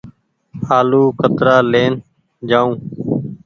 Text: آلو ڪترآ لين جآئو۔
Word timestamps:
آلو 0.77 1.03
ڪترآ 1.19 1.55
لين 1.71 1.93
جآئو۔ 2.49 2.69